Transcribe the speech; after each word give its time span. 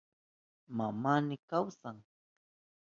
Mamayni 0.77 1.37
kawsan. 1.49 1.97